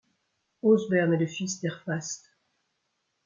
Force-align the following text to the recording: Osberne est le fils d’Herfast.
Osberne 0.63 1.13
est 1.13 1.17
le 1.17 1.27
fils 1.27 1.61
d’Herfast. 1.61 2.31